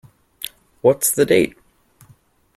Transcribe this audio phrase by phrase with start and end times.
[0.81, 1.53] What's the date?